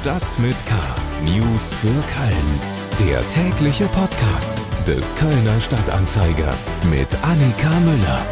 [0.00, 0.74] Stadt mit K.
[1.26, 3.06] News für Köln.
[3.06, 6.54] Der tägliche Podcast des Kölner Stadtanzeiger
[6.90, 8.26] mit Annika Müller.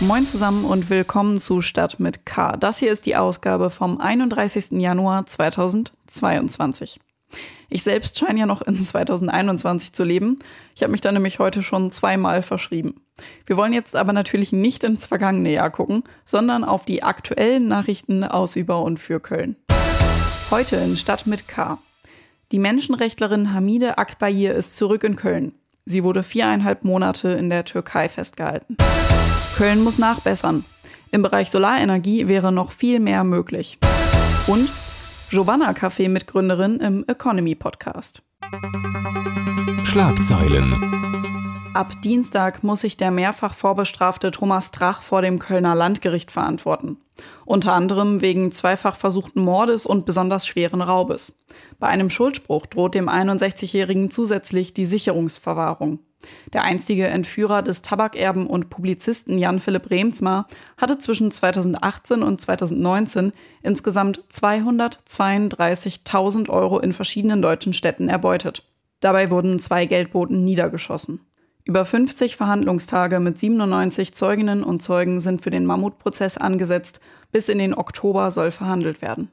[0.00, 2.58] Moin zusammen und willkommen zu Stadt mit K.
[2.58, 4.72] Das hier ist die Ausgabe vom 31.
[4.72, 7.00] Januar 2022.
[7.70, 10.40] Ich selbst scheine ja noch in 2021 zu leben.
[10.76, 13.00] Ich habe mich da nämlich heute schon zweimal verschrieben.
[13.46, 18.24] Wir wollen jetzt aber natürlich nicht ins vergangene Jahr gucken, sondern auf die aktuellen Nachrichten
[18.24, 19.56] aus über und für Köln.
[20.50, 21.78] Heute in Stadt mit K.
[22.50, 25.52] Die Menschenrechtlerin Hamide Akbayir ist zurück in Köln.
[25.84, 28.76] Sie wurde viereinhalb Monate in der Türkei festgehalten.
[29.56, 30.64] Köln muss nachbessern.
[31.12, 33.78] Im Bereich Solarenergie wäre noch viel mehr möglich.
[34.48, 34.72] Und
[35.30, 38.22] Giovanna Café Mitgründerin im Economy Podcast.
[39.84, 41.09] Schlagzeilen.
[41.72, 46.96] Ab Dienstag muss sich der mehrfach vorbestrafte Thomas Drach vor dem Kölner Landgericht verantworten.
[47.44, 51.38] Unter anderem wegen zweifach versuchten Mordes und besonders schweren Raubes.
[51.78, 56.00] Bei einem Schuldspruch droht dem 61-Jährigen zusätzlich die Sicherungsverwahrung.
[56.52, 63.30] Der einstige Entführer des Tabakerben und Publizisten Jan-Philipp Remsmar hatte zwischen 2018 und 2019
[63.62, 68.64] insgesamt 232.000 Euro in verschiedenen deutschen Städten erbeutet.
[68.98, 71.20] Dabei wurden zwei Geldboten niedergeschossen.
[71.70, 77.00] Über 50 Verhandlungstage mit 97 Zeuginnen und Zeugen sind für den Mammutprozess angesetzt.
[77.30, 79.30] Bis in den Oktober soll verhandelt werden.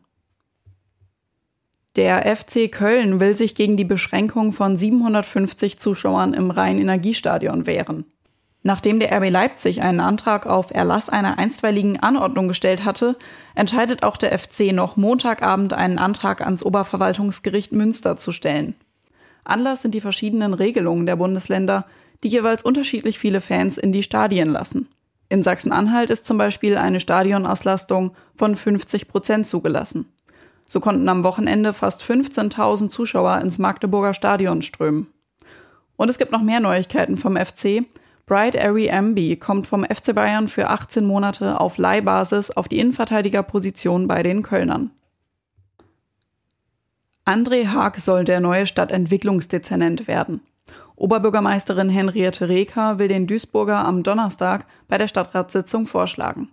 [1.95, 8.05] Der FC Köln will sich gegen die Beschränkung von 750 Zuschauern im Rhein-Energiestadion wehren.
[8.61, 13.15] Nachdem der RB Leipzig einen Antrag auf Erlass einer einstweiligen Anordnung gestellt hatte,
[13.55, 18.75] entscheidet auch der FC noch Montagabend einen Antrag ans Oberverwaltungsgericht Münster zu stellen.
[19.43, 21.85] Anlass sind die verschiedenen Regelungen der Bundesländer,
[22.23, 24.87] die jeweils unterschiedlich viele Fans in die Stadien lassen.
[25.29, 30.05] In Sachsen-Anhalt ist zum Beispiel eine Stadionauslastung von 50 Prozent zugelassen.
[30.65, 35.07] So konnten am Wochenende fast 15.000 Zuschauer ins Magdeburger Stadion strömen.
[35.95, 37.83] Und es gibt noch mehr Neuigkeiten vom FC.
[38.25, 44.07] Bright Airy Amby kommt vom FC Bayern für 18 Monate auf Leihbasis auf die Innenverteidigerposition
[44.07, 44.91] bei den Kölnern.
[47.25, 50.41] André Haag soll der neue Stadtentwicklungsdezernent werden.
[50.97, 56.49] Oberbürgermeisterin Henriette Reker will den Duisburger am Donnerstag bei der Stadtratssitzung vorschlagen.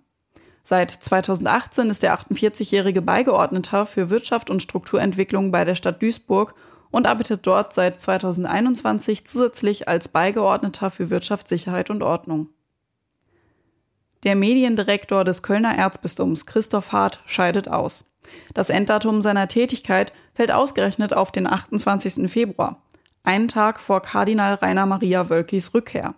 [0.62, 6.54] Seit 2018 ist der 48-jährige Beigeordneter für Wirtschaft und Strukturentwicklung bei der Stadt Duisburg
[6.90, 12.48] und arbeitet dort seit 2021 zusätzlich als Beigeordneter für Wirtschaft, Sicherheit und Ordnung.
[14.24, 18.04] Der Mediendirektor des Kölner Erzbistums Christoph Hart scheidet aus.
[18.52, 22.30] Das Enddatum seiner Tätigkeit fällt ausgerechnet auf den 28.
[22.30, 22.82] Februar,
[23.24, 26.14] einen Tag vor Kardinal Rainer Maria Wölkis Rückkehr.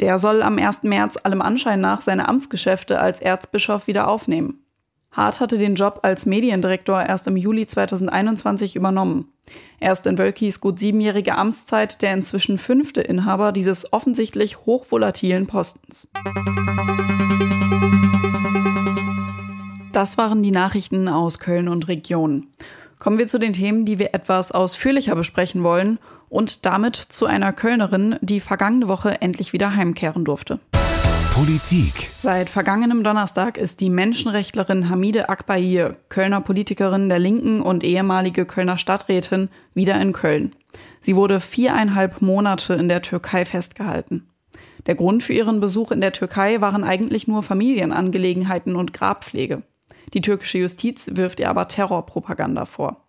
[0.00, 0.84] Der soll am 1.
[0.84, 4.62] März allem Anschein nach seine Amtsgeschäfte als Erzbischof wieder aufnehmen.
[5.10, 9.32] Hart hatte den Job als Mediendirektor erst im Juli 2021 übernommen.
[9.80, 16.08] Er ist in Wölkis gut siebenjährige Amtszeit der inzwischen fünfte Inhaber dieses offensichtlich hochvolatilen Postens.
[19.92, 22.48] Das waren die Nachrichten aus Köln und Region.
[22.98, 27.52] Kommen wir zu den Themen, die wir etwas ausführlicher besprechen wollen und damit zu einer
[27.52, 30.60] Kölnerin, die vergangene Woche endlich wieder heimkehren durfte.
[31.32, 32.10] Politik.
[32.18, 38.76] Seit vergangenem Donnerstag ist die Menschenrechtlerin Hamide Akbayir, Kölner Politikerin der Linken und ehemalige Kölner
[38.76, 40.56] Stadträtin, wieder in Köln.
[41.00, 44.28] Sie wurde viereinhalb Monate in der Türkei festgehalten.
[44.86, 49.62] Der Grund für ihren Besuch in der Türkei waren eigentlich nur Familienangelegenheiten und Grabpflege.
[50.14, 53.07] Die türkische Justiz wirft ihr aber Terrorpropaganda vor.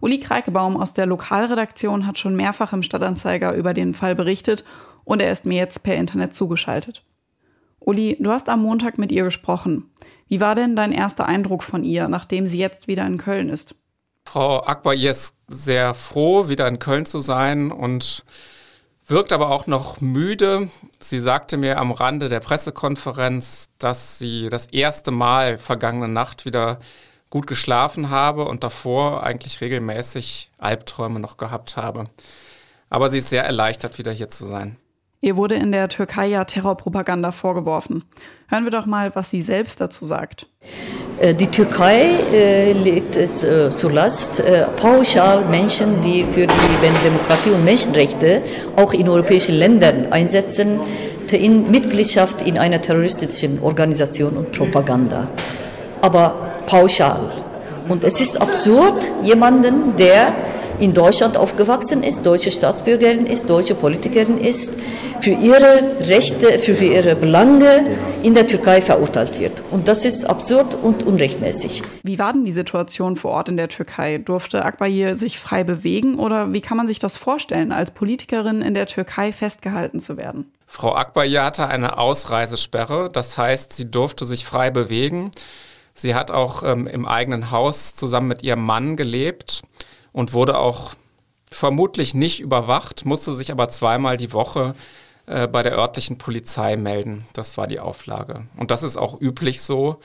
[0.00, 4.64] Uli Kreikebaum aus der Lokalredaktion hat schon mehrfach im Stadtanzeiger über den Fall berichtet
[5.04, 7.04] und er ist mir jetzt per Internet zugeschaltet.
[7.80, 9.90] Uli, du hast am Montag mit ihr gesprochen.
[10.28, 13.76] Wie war denn dein erster Eindruck von ihr, nachdem sie jetzt wieder in Köln ist?
[14.24, 18.24] Frau Akbar ist sehr froh, wieder in Köln zu sein und
[19.06, 20.68] wirkt aber auch noch müde.
[20.98, 26.80] Sie sagte mir am Rande der Pressekonferenz, dass sie das erste Mal vergangene Nacht wieder
[27.30, 32.04] gut geschlafen habe und davor eigentlich regelmäßig Albträume noch gehabt habe.
[32.88, 34.76] Aber sie ist sehr erleichtert, wieder hier zu sein.
[35.20, 38.04] Ihr wurde in der Türkei ja Terrorpropaganda vorgeworfen.
[38.48, 40.46] Hören wir doch mal, was sie selbst dazu sagt.
[41.18, 47.50] Äh, die Türkei äh, legt äh, zur Last äh, pauschal Menschen, die für die Demokratie
[47.50, 48.42] und Menschenrechte
[48.76, 50.80] auch in europäischen Ländern einsetzen,
[51.32, 55.28] in Mitgliedschaft in einer terroristischen Organisation und Propaganda.
[56.02, 57.32] Aber pauschal.
[57.88, 60.34] Und es ist absurd, jemanden, der
[60.78, 64.74] in Deutschland aufgewachsen ist, deutsche Staatsbürgerin ist, deutsche Politikerin ist,
[65.20, 67.86] für ihre Rechte, für ihre Belange
[68.22, 69.62] in der Türkei verurteilt wird.
[69.70, 71.82] Und das ist absurd und unrechtmäßig.
[72.02, 74.18] Wie war denn die Situation vor Ort in der Türkei?
[74.18, 78.74] Durfte Akbaye sich frei bewegen oder wie kann man sich das vorstellen, als Politikerin in
[78.74, 80.52] der Türkei festgehalten zu werden?
[80.66, 85.30] Frau Akbaye hatte eine Ausreisesperre, das heißt, sie durfte sich frei bewegen.
[85.96, 89.62] Sie hat auch ähm, im eigenen Haus zusammen mit ihrem Mann gelebt
[90.12, 90.94] und wurde auch
[91.50, 94.74] vermutlich nicht überwacht, musste sich aber zweimal die Woche
[95.26, 97.26] äh, bei der örtlichen Polizei melden.
[97.32, 98.46] Das war die Auflage.
[98.56, 99.98] Und das ist auch üblich so.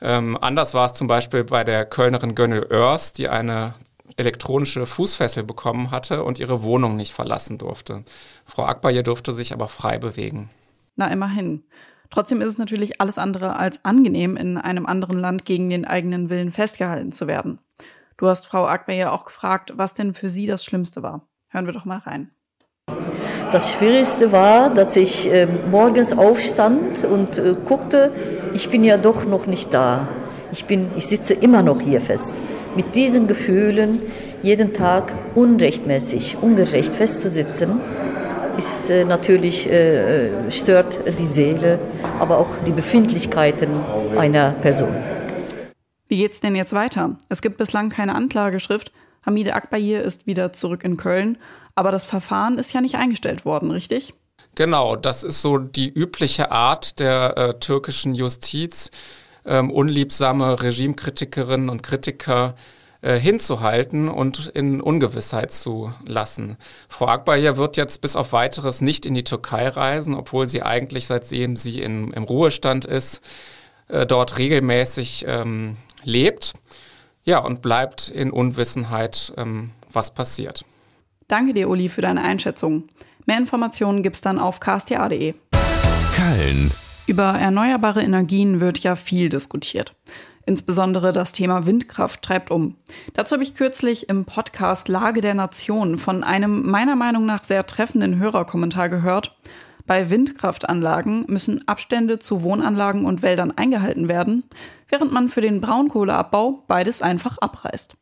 [0.00, 3.74] Ähm, anders war es zum Beispiel bei der Kölnerin Gönnel Oers, die eine
[4.16, 8.04] elektronische Fußfessel bekommen hatte und ihre Wohnung nicht verlassen durfte.
[8.44, 10.50] Frau Akbaye durfte sich aber frei bewegen.
[10.96, 11.64] Na, immerhin.
[12.14, 16.30] Trotzdem ist es natürlich alles andere als angenehm, in einem anderen Land gegen den eigenen
[16.30, 17.58] Willen festgehalten zu werden.
[18.18, 21.26] Du hast Frau Akbaye auch gefragt, was denn für sie das Schlimmste war.
[21.48, 22.30] Hören wir doch mal rein.
[23.50, 28.12] Das Schwierigste war, dass ich äh, morgens aufstand und äh, guckte,
[28.52, 30.06] ich bin ja doch noch nicht da.
[30.52, 32.36] Ich, bin, ich sitze immer noch hier fest.
[32.76, 34.00] Mit diesen Gefühlen
[34.40, 37.80] jeden Tag unrechtmäßig, ungerecht festzusitzen,
[38.56, 41.78] ist äh, natürlich äh, äh, stört die Seele,
[42.18, 43.70] aber auch die Befindlichkeiten
[44.16, 44.94] einer Person.
[46.08, 47.16] Wie geht's denn jetzt weiter?
[47.28, 48.92] Es gibt bislang keine Anklageschrift.
[49.24, 51.38] Hamide Akbayir ist wieder zurück in Köln,
[51.74, 54.14] aber das Verfahren ist ja nicht eingestellt worden, richtig?
[54.54, 58.90] Genau, das ist so die übliche Art der äh, türkischen Justiz,
[59.44, 62.54] ähm, unliebsame Regimekritikerinnen und Kritiker
[63.04, 66.56] äh, hinzuhalten und in Ungewissheit zu lassen.
[66.88, 71.06] Frau Akbayir wird jetzt bis auf weiteres nicht in die Türkei reisen, obwohl sie eigentlich,
[71.06, 73.20] seitdem sie in, im Ruhestand ist,
[73.88, 76.54] äh, dort regelmäßig ähm, lebt.
[77.24, 80.64] Ja, und bleibt in Unwissenheit, ähm, was passiert.
[81.28, 82.84] Danke dir, Uli, für deine Einschätzung.
[83.26, 85.34] Mehr Informationen gibt's dann auf ksta.de.
[86.16, 86.70] Köln.
[87.06, 89.94] Über erneuerbare Energien wird ja viel diskutiert.
[90.46, 92.76] Insbesondere das Thema Windkraft treibt um.
[93.14, 97.66] Dazu habe ich kürzlich im Podcast Lage der Nation von einem meiner Meinung nach sehr
[97.66, 99.36] treffenden Hörerkommentar gehört.
[99.86, 104.44] Bei Windkraftanlagen müssen Abstände zu Wohnanlagen und Wäldern eingehalten werden,
[104.88, 107.94] während man für den Braunkohleabbau beides einfach abreißt.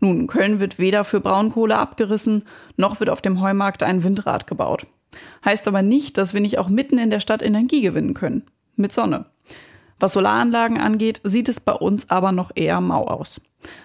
[0.00, 2.44] Nun, Köln wird weder für Braunkohle abgerissen,
[2.76, 4.86] noch wird auf dem Heumarkt ein Windrad gebaut.
[5.44, 8.44] Heißt aber nicht, dass wir nicht auch mitten in der Stadt Energie gewinnen können.
[8.76, 9.26] Mit Sonne.
[10.00, 13.40] Was Solaranlagen angeht, sieht es bei uns aber noch eher mau aus.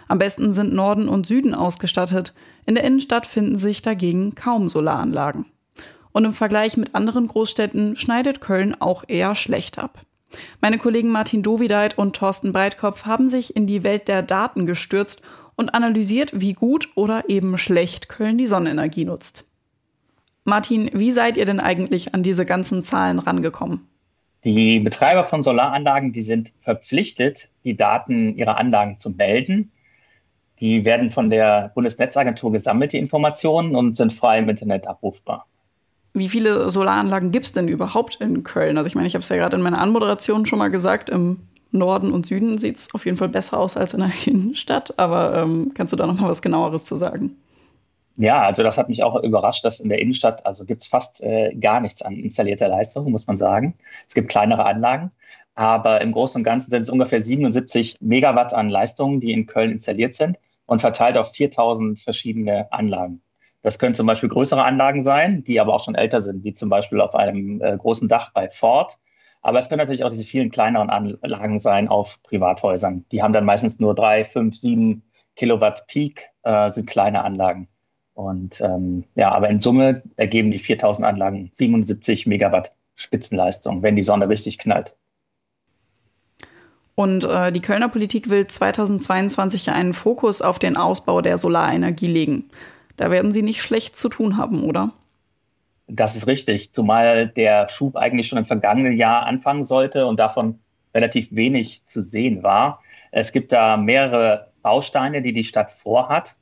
[0.08, 2.34] Am besten sind Norden und Süden ausgestattet.
[2.66, 5.46] In der Innenstadt finden sich dagegen kaum Solaranlagen.
[6.14, 10.02] Und im Vergleich mit anderen Großstädten schneidet Köln auch eher schlecht ab.
[10.62, 15.22] Meine Kollegen Martin Dovideit und Thorsten Breitkopf haben sich in die Welt der Daten gestürzt
[15.56, 19.46] und analysiert, wie gut oder eben schlecht Köln die Sonnenenergie nutzt.
[20.46, 23.88] Martin, wie seid ihr denn eigentlich an diese ganzen Zahlen rangekommen?
[24.46, 29.72] Die Betreiber von Solaranlagen, die sind verpflichtet, die Daten ihrer Anlagen zu melden.
[30.60, 35.48] Die werden von der Bundesnetzagentur gesammelt, die Informationen, und sind frei im Internet abrufbar.
[36.14, 38.78] Wie viele Solaranlagen gibt es denn überhaupt in Köln?
[38.78, 41.40] Also ich meine, ich habe es ja gerade in meiner Anmoderation schon mal gesagt, im
[41.72, 44.98] Norden und Süden sieht es auf jeden Fall besser aus als in der Innenstadt.
[45.00, 47.36] Aber ähm, kannst du da noch mal was genaueres zu sagen?
[48.18, 51.22] Ja, also das hat mich auch überrascht, dass in der Innenstadt, also gibt es fast
[51.22, 53.78] äh, gar nichts an installierter Leistung, muss man sagen.
[54.08, 55.12] Es gibt kleinere Anlagen,
[55.54, 59.72] aber im Großen und Ganzen sind es ungefähr 77 Megawatt an Leistungen, die in Köln
[59.72, 63.22] installiert sind und verteilt auf 4000 verschiedene Anlagen.
[63.64, 66.70] Das können zum Beispiel größere Anlagen sein, die aber auch schon älter sind, wie zum
[66.70, 68.98] Beispiel auf einem äh, großen Dach bei Ford.
[69.42, 73.06] Aber es können natürlich auch diese vielen kleineren Anlagen sein auf Privathäusern.
[73.12, 75.04] Die haben dann meistens nur drei, fünf, sieben
[75.36, 77.68] Kilowatt Peak, äh, sind kleine Anlagen.
[78.16, 84.04] Und ähm, ja, aber in Summe ergeben die 4000 Anlagen 77 Megawatt Spitzenleistung, wenn die
[84.04, 84.96] Sonne richtig knallt.
[86.96, 92.50] Und äh, die Kölner Politik will 2022 einen Fokus auf den Ausbau der Solarenergie legen.
[92.96, 94.94] Da werden Sie nicht schlecht zu tun haben, oder?
[95.88, 100.60] Das ist richtig, zumal der Schub eigentlich schon im vergangenen Jahr anfangen sollte und davon
[100.96, 102.82] relativ wenig zu sehen war.
[103.12, 106.36] Es gibt da mehrere Bausteine, die die Stadt vorhat.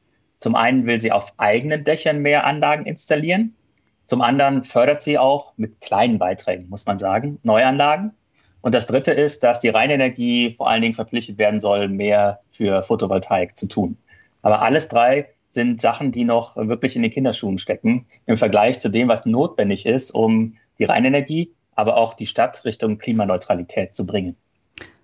[0.43, 3.55] Zum einen will sie auf eigenen Dächern mehr Anlagen installieren.
[4.03, 8.11] Zum anderen fördert sie auch mit kleinen Beiträgen, muss man sagen, Neuanlagen.
[8.59, 12.83] Und das Dritte ist, dass die Rheinenergie vor allen Dingen verpflichtet werden soll, mehr für
[12.83, 13.95] Photovoltaik zu tun.
[14.41, 18.89] Aber alles drei sind Sachen, die noch wirklich in den Kinderschuhen stecken im Vergleich zu
[18.89, 24.35] dem, was notwendig ist, um die Rheinenergie, aber auch die Stadt Richtung Klimaneutralität zu bringen.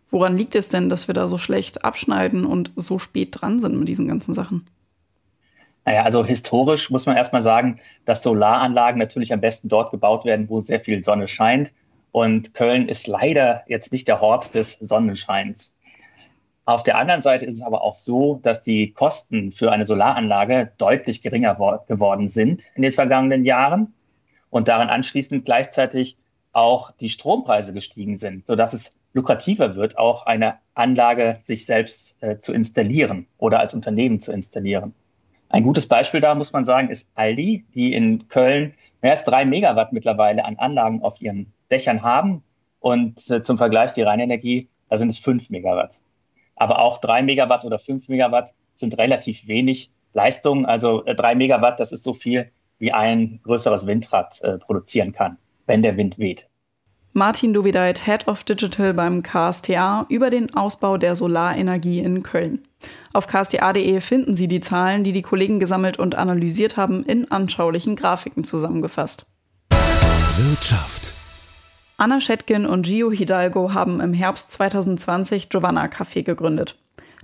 [0.10, 3.80] Woran liegt es denn, dass wir da so schlecht abschneiden und so spät dran sind
[3.80, 4.68] mit diesen ganzen Sachen?
[5.90, 10.48] Naja, also historisch muss man erstmal sagen, dass Solaranlagen natürlich am besten dort gebaut werden,
[10.48, 11.74] wo sehr viel Sonne scheint.
[12.12, 15.76] Und Köln ist leider jetzt nicht der Hort des Sonnenscheins.
[16.66, 20.72] Auf der anderen Seite ist es aber auch so, dass die Kosten für eine Solaranlage
[20.78, 21.56] deutlich geringer
[21.88, 23.92] geworden sind in den vergangenen Jahren
[24.52, 26.18] und daran anschließend gleichzeitig
[26.52, 32.38] auch die Strompreise gestiegen sind, sodass es lukrativer wird, auch eine Anlage sich selbst äh,
[32.38, 34.94] zu installieren oder als Unternehmen zu installieren.
[35.50, 39.46] Ein gutes Beispiel da, muss man sagen, ist Aldi, die in Köln mehr als drei
[39.46, 42.44] Megawatt mittlerweile an Anlagen auf ihren Dächern haben.
[42.80, 46.02] Und äh, zum Vergleich die Rheinenergie, da sind es fünf Megawatt.
[46.56, 50.66] Aber auch drei Megawatt oder fünf Megawatt sind relativ wenig Leistung.
[50.66, 55.38] Also äh, drei Megawatt, das ist so viel, wie ein größeres Windrad äh, produzieren kann,
[55.66, 56.48] wenn der Wind weht.
[57.14, 62.69] Martin Dovideit, Head of Digital beim KSTA, über den Ausbau der Solarenergie in Köln.
[63.14, 67.96] Auf ksta.de finden Sie die Zahlen, die die Kollegen gesammelt und analysiert haben, in anschaulichen
[67.96, 69.26] Grafiken zusammengefasst.
[70.38, 71.16] Wirtschaft.
[71.98, 76.78] Anna Schetkin und Gio Hidalgo haben im Herbst 2020 Giovanna Café gegründet.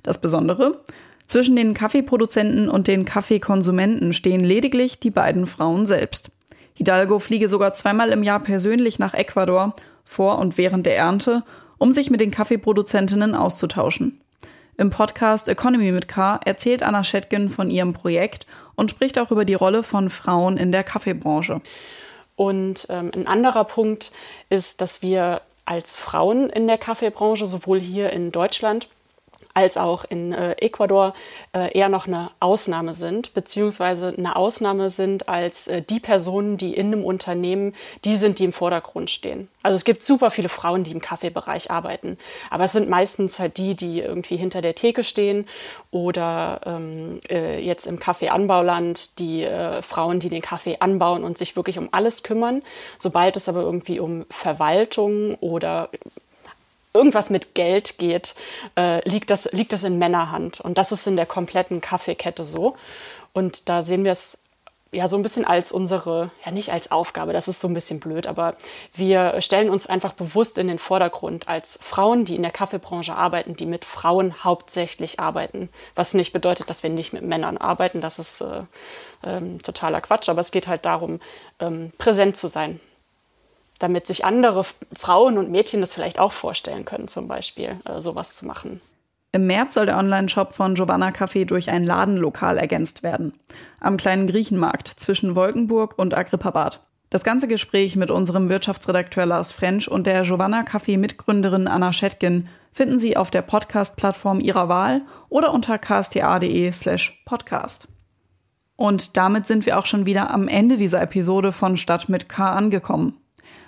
[0.03, 0.83] Das Besondere?
[1.25, 6.29] Zwischen den Kaffeeproduzenten und den Kaffeekonsumenten stehen lediglich die beiden Frauen selbst.
[6.73, 11.43] Hidalgo fliege sogar zweimal im Jahr persönlich nach Ecuador, vor und während der Ernte,
[11.77, 14.19] um sich mit den Kaffeeproduzentinnen auszutauschen.
[14.77, 19.45] Im Podcast Economy mit K erzählt Anna Schetgen von ihrem Projekt und spricht auch über
[19.45, 21.61] die Rolle von Frauen in der Kaffeebranche.
[22.35, 24.11] Und ähm, ein anderer Punkt
[24.49, 28.89] ist, dass wir als Frauen in der Kaffeebranche, sowohl hier in Deutschland
[29.55, 31.13] als auch in äh, Ecuador
[31.53, 36.73] äh, eher noch eine Ausnahme sind, beziehungsweise eine Ausnahme sind als äh, die Personen, die
[36.73, 39.47] in einem Unternehmen die sind, die im Vordergrund stehen.
[39.63, 42.17] Also es gibt super viele Frauen, die im Kaffeebereich arbeiten,
[42.49, 45.47] aber es sind meistens halt die, die irgendwie hinter der Theke stehen
[45.89, 51.55] oder ähm, äh, jetzt im Kaffeeanbauland die äh, Frauen, die den Kaffee anbauen und sich
[51.55, 52.61] wirklich um alles kümmern.
[52.99, 55.89] Sobald es aber irgendwie um Verwaltung oder
[56.95, 58.35] irgendwas mit Geld geht,
[58.77, 60.61] äh, liegt, das, liegt das in Männerhand.
[60.61, 62.75] Und das ist in der kompletten Kaffeekette so.
[63.33, 64.39] Und da sehen wir es
[64.95, 67.99] ja so ein bisschen als unsere, ja nicht als Aufgabe, das ist so ein bisschen
[67.99, 68.55] blöd, aber
[68.93, 73.55] wir stellen uns einfach bewusst in den Vordergrund als Frauen, die in der Kaffeebranche arbeiten,
[73.55, 75.69] die mit Frauen hauptsächlich arbeiten.
[75.95, 78.61] Was nicht bedeutet, dass wir nicht mit Männern arbeiten, das ist äh,
[79.23, 81.19] ähm, totaler Quatsch, aber es geht halt darum,
[81.59, 82.79] ähm, präsent zu sein
[83.79, 84.65] damit sich andere
[84.97, 88.81] Frauen und Mädchen das vielleicht auch vorstellen können, zum Beispiel äh, sowas zu machen.
[89.31, 93.33] Im März soll der Online-Shop von Giovanna Café durch ein Ladenlokal ergänzt werden.
[93.81, 96.79] Am kleinen Griechenmarkt zwischen Wolkenburg und Agrippabad.
[97.09, 102.47] Das ganze Gespräch mit unserem Wirtschaftsredakteur Lars French und der Giovanna Café Mitgründerin Anna Schettgen
[102.71, 107.89] finden Sie auf der Podcast-Plattform Ihrer Wahl oder unter ksta.de slash podcast.
[108.77, 112.51] Und damit sind wir auch schon wieder am Ende dieser Episode von Stadt mit K
[112.51, 113.17] angekommen.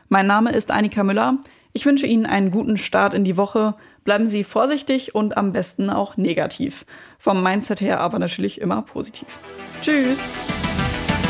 [0.10, 1.38] Mein Name ist Annika Müller.
[1.74, 3.76] Ich wünsche Ihnen einen guten Start in die Woche.
[4.04, 6.86] Bleiben Sie vorsichtig und am besten auch negativ.
[7.20, 9.28] Vom Mindset her aber natürlich immer positiv.
[9.82, 10.32] Tschüss.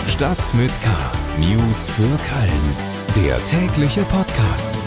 [0.10, 0.90] Stadt mit K.
[1.40, 3.26] News für Köln.
[3.26, 4.80] Der tägliche Podcast.